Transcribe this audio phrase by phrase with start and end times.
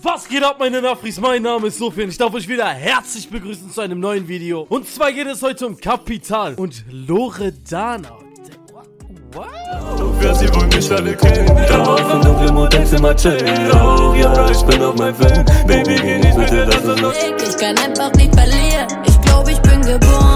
[0.00, 1.20] Was geht ab, meine Nafris?
[1.20, 2.08] Mein Name ist Sofian.
[2.08, 4.64] Ich darf euch wieder herzlich begrüßen zu einem neuen Video.
[4.68, 8.16] Und zwar geht es heute um Kapital und Loredana.
[9.32, 9.46] Wow.
[10.20, 12.00] Wer sie wohl mich alle kennen Darauf
[13.74, 17.14] Oh ja, ich bin auf mein Fan Baby, geh nicht bitte, lass uns los
[17.46, 18.86] Ich kann einfach nicht verlieren.
[19.06, 20.27] Ich glaube, ich bin geboren,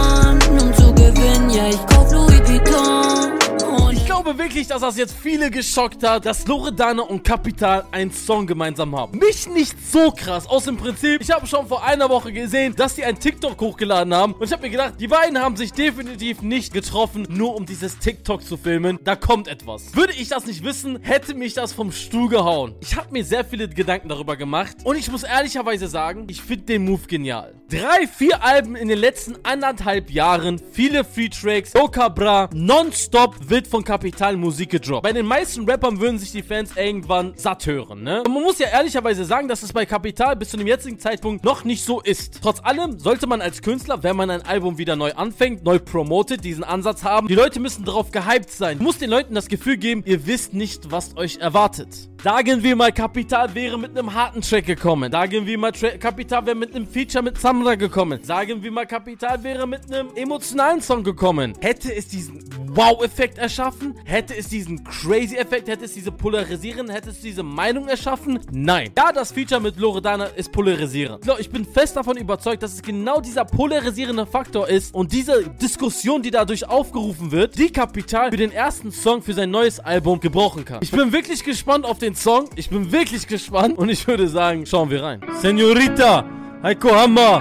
[4.33, 8.97] glaube wirklich, dass das jetzt viele geschockt hat, dass Loredana und Kapital einen Song gemeinsam
[8.97, 9.19] haben.
[9.19, 10.47] Mich nicht so krass.
[10.49, 14.15] Aus dem Prinzip, ich habe schon vor einer Woche gesehen, dass die ein TikTok hochgeladen
[14.15, 14.33] haben.
[14.33, 17.99] Und ich habe mir gedacht, die beiden haben sich definitiv nicht getroffen, nur um dieses
[17.99, 18.99] TikTok zu filmen.
[19.05, 19.95] Da kommt etwas.
[19.95, 22.75] Würde ich das nicht wissen, hätte mich das vom Stuhl gehauen.
[22.81, 24.77] Ich habe mir sehr viele Gedanken darüber gemacht.
[24.85, 27.55] Und ich muss ehrlicherweise sagen, ich finde den Move genial.
[27.69, 33.85] Drei, vier Alben in den letzten anderthalb Jahren, viele Free Tracks, Okabra, nonstop wird von
[34.23, 35.03] Kapital Musik gedroppt.
[35.03, 38.23] Bei den meisten Rappern würden sich die Fans irgendwann satt hören, ne?
[38.23, 41.45] Und man muss ja ehrlicherweise sagen, dass es bei Kapital bis zu dem jetzigen Zeitpunkt
[41.45, 42.39] noch nicht so ist.
[42.41, 46.45] Trotz allem sollte man als Künstler, wenn man ein Album wieder neu anfängt, neu promotet,
[46.45, 47.27] diesen Ansatz haben.
[47.27, 48.79] Die Leute müssen darauf gehypt sein.
[48.79, 51.89] Du musst den Leuten das Gefühl geben, ihr wisst nicht, was euch erwartet.
[52.23, 55.11] Sagen wir mal, Kapital wäre mit einem harten Track gekommen.
[55.11, 58.23] Sagen wir mal, Tra Kapital wäre mit einem Feature mit Samra gekommen.
[58.23, 61.55] Sagen wir mal, Kapital wäre mit einem emotionalen Song gekommen.
[61.61, 63.99] Hätte es diesen Wow-Effekt erschaffen?
[64.13, 65.69] Hätte es diesen Crazy-Effekt?
[65.69, 66.91] Hätte es diese Polarisieren?
[66.91, 68.41] Hätte es diese Meinung erschaffen?
[68.53, 68.91] Nein.
[68.95, 71.25] Ja, das Feature mit Loredana ist polarisierend.
[71.39, 76.21] Ich bin fest davon überzeugt, dass es genau dieser polarisierende Faktor ist und diese Diskussion,
[76.21, 80.67] die dadurch aufgerufen wird, die Kapital für den ersten Song für sein neues Album gebrauchen
[80.67, 80.81] kann.
[80.83, 82.51] Ich bin wirklich gespannt auf den Song.
[82.55, 85.23] Ich bin wirklich gespannt und ich würde sagen, schauen wir rein.
[85.41, 86.27] Senorita,
[86.63, 87.41] Heiko Hammer,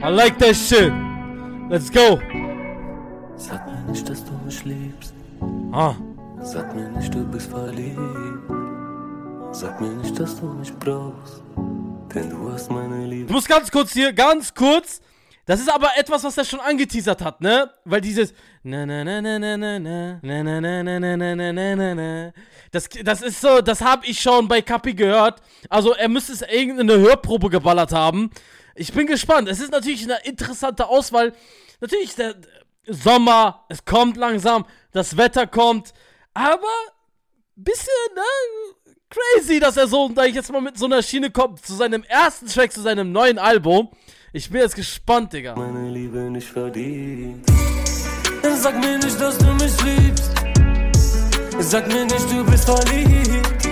[0.00, 0.92] I like that shit.
[1.68, 2.20] Let's go.
[3.34, 4.87] Sag mir nicht, dass du mich liebst
[5.72, 5.94] Ah.
[6.40, 7.98] Sag mir nicht, du bist verliebt
[9.52, 11.42] Sag mir nicht, dass du mich brauchst
[12.14, 15.00] Denn du hast meine Ich Liebe muss ganz kurz hier, ganz kurz.
[15.44, 17.70] Das ist aber etwas, was er schon angeteasert hat, ne?
[17.84, 21.34] Weil dieses na na na na na na na na na na na na na
[21.34, 22.32] na na na na
[22.70, 25.40] das, das ist so, das habe ich schon bei Kapi gehört.
[25.68, 28.30] Also er müsste es irgendeine Hörprobe geballert haben.
[28.74, 29.48] Ich bin gespannt.
[29.48, 31.32] Es ist natürlich eine interessante Auswahl.
[31.80, 32.34] Natürlich der
[32.86, 34.64] Sommer, es kommt langsam,
[34.98, 35.94] das Wetter kommt,
[36.34, 36.74] aber
[37.54, 38.92] bisschen, ne?
[39.10, 42.02] Crazy, dass er so, da ich jetzt mal mit so einer Schiene kommt, zu seinem
[42.02, 43.88] ersten Track, zu seinem neuen Album.
[44.32, 45.54] Ich bin jetzt gespannt, Digga.
[45.54, 47.46] meine Liebe nicht verdient
[48.60, 50.30] Sag mir nicht, dass du mich liebst
[51.60, 53.68] Sag mir nicht, du bist verliebt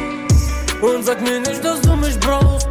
[0.81, 2.69] Und sag mir nicht, dass du mich brauchst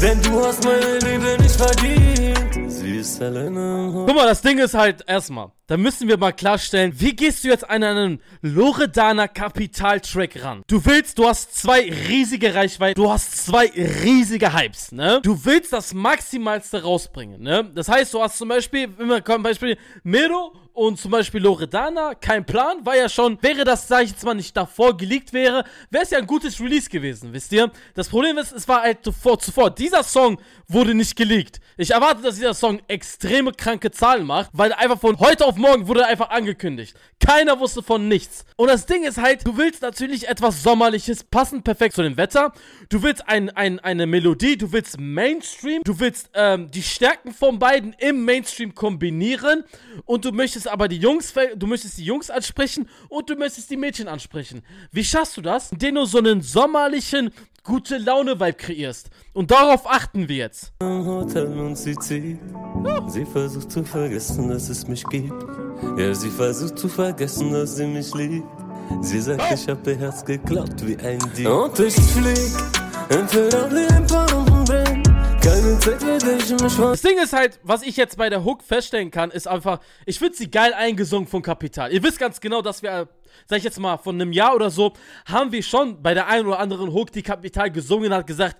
[0.00, 4.74] Denn du hast meine Liebe nicht verdient Sie ist alleine Guck mal, das Ding ist
[4.74, 10.00] halt erstmal, da müssen wir mal klarstellen, wie gehst du jetzt an einen Loredana Kapital
[10.00, 10.62] Track ran?
[10.66, 15.20] Du willst, du hast zwei riesige Reichweiten, du hast zwei riesige Hypes, ne?
[15.22, 17.70] Du willst das Maximalste rausbringen, ne?
[17.74, 22.14] Das heißt, du hast zum Beispiel, wenn wir kommen, Beispiel Mero und zum Beispiel Loredana,
[22.14, 25.64] kein Plan, war ja schon, wäre das, sag ich jetzt mal, nicht davor geleakt wäre,
[25.90, 27.70] wäre es ja ein gutes Release gewesen, wisst ihr?
[27.94, 31.60] Das Problem ist, es war halt zuvor, zuvor, dieser Song wurde nicht geleakt.
[31.76, 35.88] Ich erwarte, dass dieser Song extreme kranke Zahlen macht, weil einfach von heute auf morgen
[35.88, 36.96] wurde einfach angekündigt.
[37.24, 38.44] Keiner wusste von nichts.
[38.56, 42.52] Und das Ding ist halt, du willst natürlich etwas Sommerliches, passend perfekt zu dem Wetter.
[42.88, 47.58] Du willst ein, ein, eine Melodie, du willst Mainstream, du willst ähm, die Stärken von
[47.58, 49.64] beiden im Mainstream kombinieren
[50.04, 53.76] und du möchtest aber die Jungs, du möchtest die Jungs ansprechen und du möchtest die
[53.76, 54.62] Mädchen ansprechen.
[54.92, 55.72] Wie schaffst du das?
[55.72, 57.32] Indem du so einen sommerlichen,
[57.64, 59.10] gute Laune-Vibe kreierst.
[59.32, 60.72] Und darauf achten wir jetzt.
[60.80, 62.38] im Hotel und sie zieht.
[63.08, 65.32] Sie versucht zu vergessen, dass es mich gibt.
[65.98, 68.46] Ja, sie versucht zu vergessen, dass sie mich liebt.
[69.00, 71.48] Sie sagt, ich hab ihr Herz geklaut wie ein Dieb.
[71.48, 72.52] Und ich flieg,
[73.08, 75.13] entweder blieb und
[75.84, 80.18] Das Ding ist halt, was ich jetzt bei der Hook feststellen kann, ist einfach, ich
[80.18, 81.92] finde sie geil eingesungen von Kapital.
[81.92, 83.06] Ihr wisst ganz genau, dass wir,
[83.44, 84.94] sag ich jetzt mal, von einem Jahr oder so,
[85.26, 88.56] haben wir schon bei der einen oder anderen Hook, die Kapital gesungen hat, gesagt,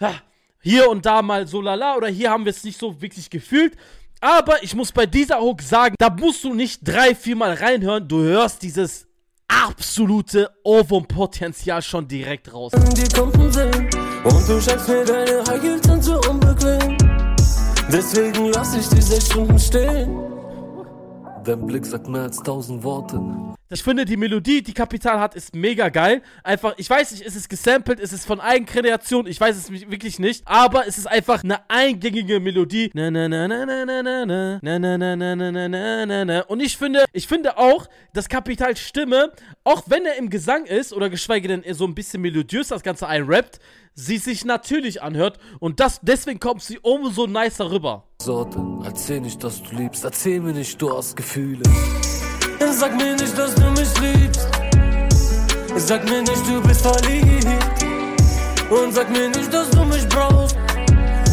[0.00, 0.14] ja,
[0.60, 3.76] hier und da mal so lala oder hier haben wir es nicht so wirklich gefühlt.
[4.20, 8.22] Aber ich muss bei dieser Hook sagen, da musst du nicht drei, viermal reinhören, du
[8.22, 9.08] hörst dieses
[9.50, 12.72] absolute Ohrwurmpotenzial schon direkt raus.
[12.94, 13.90] dir Kunden sehen.
[14.24, 16.96] Und du schenkst mir deine High Heels sind so unbequem.
[17.92, 20.39] Deswegen lass ich die sechs Stunden stehen.
[21.44, 23.20] Dein Blick sagt mehr als tausend Worte.
[23.72, 26.22] Ich finde, die Melodie, die Kapital hat, ist mega geil.
[26.42, 30.18] Einfach, ich weiß nicht, ist es gesampelt, ist es von Eigenkreation, ich weiß es wirklich
[30.18, 30.42] nicht.
[30.44, 32.90] Aber es ist einfach eine eingängige Melodie.
[32.94, 36.24] Na, na, na, na, na, na, na, na, na, na, na, na, na, na, na,
[36.24, 36.40] na.
[36.42, 39.32] Und ich finde, ich finde auch, dass Kapital Stimme,
[39.62, 43.06] auch wenn er im Gesang ist, oder geschweige denn so ein bisschen melodiös das Ganze
[43.06, 43.60] einrappt,
[43.94, 45.38] sie sich natürlich anhört.
[45.60, 48.09] Und das, deswegen kommt sie umso nicer rüber.
[48.22, 51.62] Sorte, erzähl nicht, dass du liebst, erzähl mir nicht, du hast Gefühle.
[52.78, 54.46] Sag mir nicht, dass du mich liebst.
[55.76, 57.46] Sag mir nicht, du bist verliebt.
[58.68, 60.54] Und sag mir nicht, dass du mich brauchst.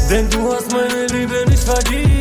[0.10, 2.17] Denn du hast meine Liebe nicht verdient.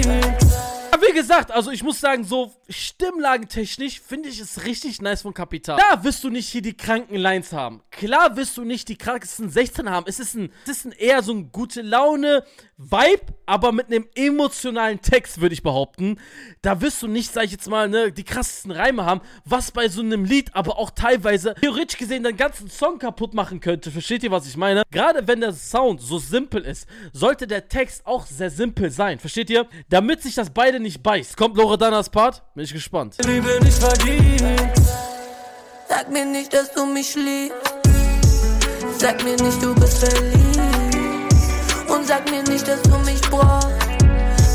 [1.16, 5.78] Gesagt, also ich muss sagen, so stimmlagentechnisch finde ich es richtig nice von Kapital.
[5.78, 7.80] Klar wirst du nicht hier die kranken Lines haben.
[7.90, 10.04] Klar wirst du nicht die krankesten 16 haben.
[10.06, 12.44] Es ist ein, es ist ein eher so ein gute Laune
[12.78, 16.18] Vibe, aber mit einem emotionalen Text, würde ich behaupten.
[16.60, 19.88] Da wirst du nicht, sag ich jetzt mal, ne, die krassesten Reime haben, was bei
[19.88, 23.90] so einem Lied aber auch teilweise theoretisch gesehen den ganzen Song kaputt machen könnte.
[23.90, 24.82] Versteht ihr, was ich meine?
[24.90, 29.18] Gerade wenn der Sound so simpel ist, sollte der Text auch sehr simpel sein.
[29.18, 29.66] Versteht ihr?
[29.88, 31.36] Damit sich das beide nicht beißt.
[31.36, 32.42] Kommt Loredanas Part?
[32.54, 33.16] Bin ich gespannt.
[33.24, 34.72] Liebe nicht verdient.
[35.88, 37.56] Sag mir nicht, dass du mich liebst.
[38.98, 41.30] Sag mir nicht, du bist verliebt.
[41.88, 43.68] Und sag mir nicht, dass du mich brauchst.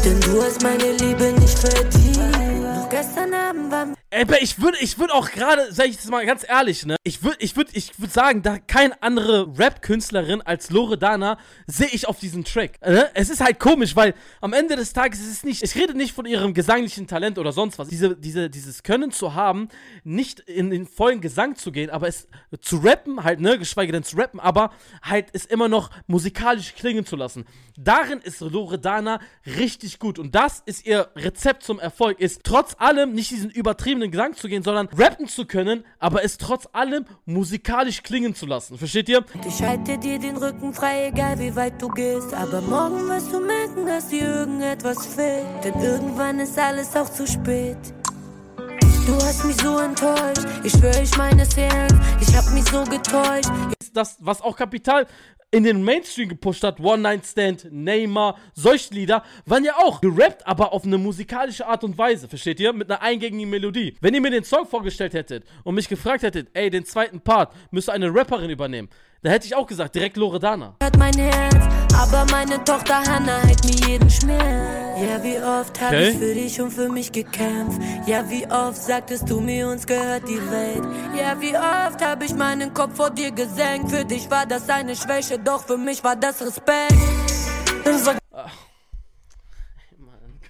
[0.03, 2.75] Denn du hast meine Liebe nicht verdient.
[2.75, 6.25] Noch gestern Abend war Ey, ich würde ich würd auch gerade, sag ich jetzt mal
[6.25, 6.97] ganz ehrlich, ne?
[7.05, 12.09] Ich würde ich würd, ich würd sagen, da keine andere Rap-Künstlerin als Loredana sehe ich
[12.09, 12.73] auf diesen Track.
[12.85, 13.09] Ne?
[13.13, 16.11] Es ist halt komisch, weil am Ende des Tages ist es nicht, ich rede nicht
[16.11, 17.87] von ihrem gesanglichen Talent oder sonst was.
[17.87, 19.69] Diese, diese, dieses Können zu haben,
[20.03, 22.27] nicht in den vollen Gesang zu gehen, aber es
[22.59, 24.71] zu rappen, halt, ne, geschweige denn zu rappen, aber
[25.01, 27.45] halt es immer noch musikalisch klingen zu lassen.
[27.77, 30.19] Darin ist Loredana richtig gut.
[30.19, 34.47] Und das ist ihr Rezept zum Erfolg, ist trotz allem nicht diesen übertriebenen Gesang zu
[34.47, 38.77] gehen, sondern rappen zu können, aber es trotz allem musikalisch klingen zu lassen.
[38.77, 39.23] Versteht ihr?
[39.47, 42.33] Ich halte dir den Rücken frei, egal wie weit du gehst.
[42.33, 45.45] Aber morgen wirst du merken, dass dir irgendetwas fehlt.
[45.63, 47.77] Denn irgendwann ist alles auch zu spät.
[49.05, 50.45] Du hast mich so enttäuscht.
[50.63, 51.95] Ich schwöre, ich meine es ernst.
[52.21, 53.49] Ich hab mich so getäuscht.
[53.93, 55.05] das, was auch Kapital
[55.51, 60.47] in den Mainstream gepusht hat, One Night Stand, Neymar, solche Lieder, waren ja auch gerappt,
[60.47, 62.71] aber auf eine musikalische Art und Weise, versteht ihr?
[62.71, 63.97] Mit einer eingängigen Melodie.
[63.99, 67.53] Wenn ihr mir den Song vorgestellt hättet und mich gefragt hättet, ey, den zweiten Part
[67.69, 68.89] müsste eine Rapperin übernehmen,
[69.23, 70.77] da hätte ich auch gesagt, direkt Loredana.
[70.81, 71.55] Hört mein Herz,
[71.95, 74.99] aber meine Tochter Hannah heilt mir jeden Schmerz.
[75.01, 76.09] Ja, wie oft hab Okay.
[76.09, 77.81] ich für dich und für mich gekämpft.
[78.05, 80.83] Ja, wie oft sagtest du mir, uns gehört die Welt.
[81.17, 83.91] Ja, wie oft hab ich meinen Kopf vor dir gesenkt.
[83.91, 86.93] Für dich war das eine Schwäche, doch für mich war das Respekt.
[88.03, 88.17] Sag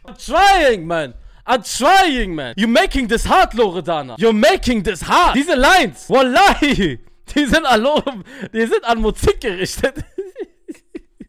[0.04, 1.14] I'm trying, man.
[1.46, 2.54] I'm trying, man.
[2.58, 4.16] You're making this hard, Loredana.
[4.18, 5.36] You're making this hard.
[5.36, 7.00] Diese Lines, wallahi,
[7.36, 8.02] die sind an, Lo
[8.54, 10.04] die sind an Musik gerichtet.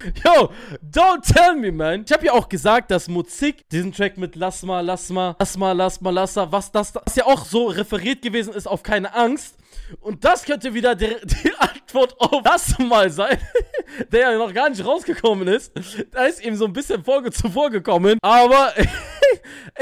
[0.25, 0.51] Yo,
[0.83, 2.05] don't tell me, man.
[2.05, 5.57] Ich habe ja auch gesagt, dass Musik, diesen Track mit Lass mal, lass mal, lass
[5.57, 8.83] mal, lass mal, lass mal, was das, das ja auch so referiert gewesen ist auf
[8.83, 9.57] keine Angst.
[10.01, 13.39] Und das könnte wieder die, die Antwort auf das mal sein,
[14.13, 15.73] der ja noch gar nicht rausgekommen ist.
[16.11, 18.19] Da ist ihm so ein bisschen vorge zuvor gekommen.
[18.23, 18.73] Aber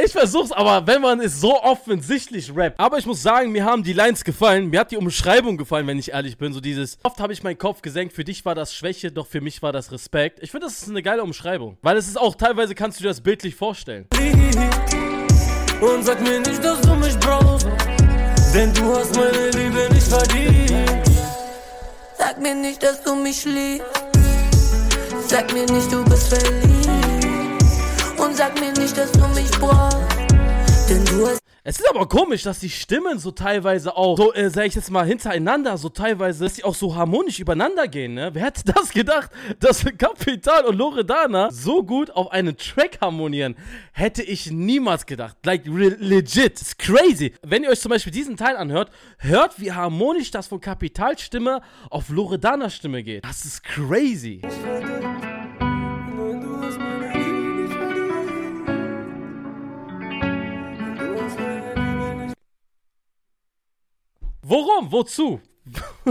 [0.04, 2.78] ich versuch's, aber wenn man es so offensichtlich rappt.
[2.78, 4.70] Aber ich muss sagen, mir haben die Lines gefallen.
[4.70, 6.52] Mir hat die Umschreibung gefallen, wenn ich ehrlich bin.
[6.52, 9.40] So dieses, oft habe ich meinen Kopf gesenkt, für dich war das Schwäche, doch für
[9.40, 10.40] mich war das Respekt.
[10.42, 11.78] Ich finde, das ist eine geile Umschreibung.
[11.82, 14.06] Weil es ist auch, teilweise kannst du dir das bildlich vorstellen.
[15.80, 17.66] und sag mir nicht, dass du mich brauchst.
[18.54, 20.72] Denn du hast meine Liebe nicht verdient.
[22.18, 23.86] Sag mir nicht, dass du mich liebst.
[25.26, 27.09] Sag mir nicht, du bist verliebt.
[28.40, 29.98] Sag mir nicht, dass du mich brauchst.
[30.88, 34.48] Denn du hast Es ist aber komisch, dass die Stimmen so teilweise auch, so, äh,
[34.48, 38.30] sag ich jetzt mal, hintereinander, so teilweise, dass die auch so harmonisch übereinander gehen, ne?
[38.32, 39.30] Wer hätte das gedacht,
[39.60, 43.56] dass Kapital und Loredana so gut auf einen Track harmonieren?
[43.92, 45.36] Hätte ich niemals gedacht.
[45.44, 46.62] Like, legit.
[46.62, 47.34] It's crazy.
[47.42, 51.60] Wenn ihr euch zum Beispiel diesen Teil anhört, hört, wie harmonisch das von Kapitals Stimme
[51.90, 53.22] auf Loredanas Stimme geht.
[53.22, 54.40] Das ist crazy.
[64.50, 64.90] Worum?
[64.90, 65.40] Wozu?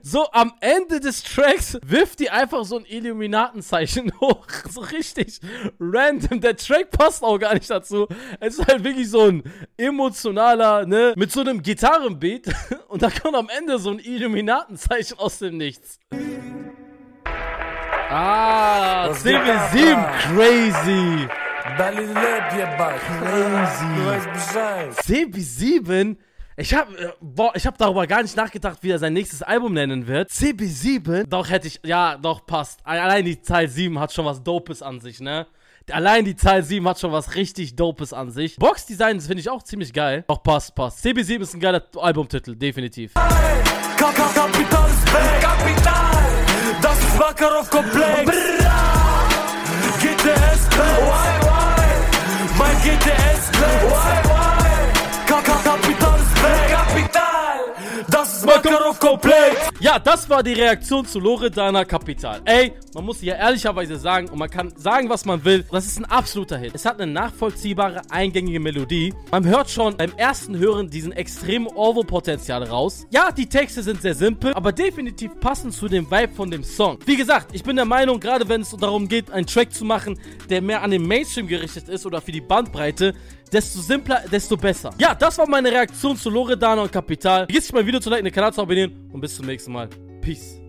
[0.00, 4.46] so am Ende des Tracks wirft die einfach so ein Illuminatenzeichen hoch.
[4.70, 5.40] So richtig
[5.78, 6.40] random.
[6.40, 8.08] Der Track passt auch gar nicht dazu.
[8.40, 9.42] Es ist halt wirklich so ein
[9.76, 12.46] emotionaler, ne, mit so einem Gitarrenbeat.
[12.88, 15.98] Und da kommt am Ende so ein Illuminatenzeichen aus dem Nichts.
[18.08, 19.42] Ah, Was geht ab?
[19.74, 21.28] CB7, crazy.
[23.18, 23.84] Crazy.
[23.96, 24.92] Du weißt Bescheid.
[24.92, 26.16] CB7,
[26.56, 29.74] ich hab, äh, boah, ich hab darüber gar nicht nachgedacht, wie er sein nächstes Album
[29.74, 30.30] nennen wird.
[30.30, 32.80] CB7, doch hätte ich, ja, doch passt.
[32.84, 35.46] Allein die Zahl 7 hat schon was Dopes an sich, ne?
[35.90, 38.56] Allein die Zahl 7 hat schon was richtig Dopes an sich.
[38.56, 40.24] Boxdesign finde ich auch ziemlich geil.
[40.26, 41.04] Doch passt, passt.
[41.04, 43.14] CB7 ist ein geiler Albumtitel, definitiv.
[43.14, 45.40] Kapital ist weg.
[45.40, 46.16] Kapital.
[46.80, 48.30] Das ist Makarov-Komplex.
[50.00, 51.45] GTS-Plex.
[59.86, 62.40] Ja, das war die Reaktion zu Loredana Kapital.
[62.44, 65.96] Ey, man muss ja ehrlicherweise sagen, und man kann sagen, was man will, das ist
[66.00, 66.74] ein absoluter Hit.
[66.74, 69.14] Es hat eine nachvollziehbare, eingängige Melodie.
[69.30, 73.06] Man hört schon beim ersten Hören diesen extremen Orvo-Potenzial raus.
[73.12, 76.98] Ja, die Texte sind sehr simpel, aber definitiv passend zu dem Vibe von dem Song.
[77.06, 80.18] Wie gesagt, ich bin der Meinung, gerade wenn es darum geht, einen Track zu machen,
[80.50, 83.14] der mehr an den Mainstream gerichtet ist oder für die Bandbreite,
[83.52, 84.90] desto simpler, desto besser.
[84.98, 87.46] Ja, das war meine Reaktion zu Loredana und Kapital.
[87.46, 89.88] Vergiss nicht mein Video zu liken, den Kanal zu abonnieren und bis zum nächsten Mal.
[90.20, 90.65] Peace.